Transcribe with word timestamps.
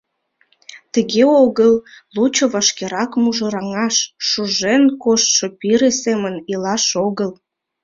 Тыге 0.93 1.23
огыл, 1.43 1.73
лучо 2.15 2.45
вашкерак 2.53 3.11
мужыраҥаш, 3.21 3.95
шужен 4.27 4.83
коштшо 5.03 5.45
пире 5.59 5.91
семын 6.03 6.35
илаш 6.51 6.85
огыл. 7.07 7.31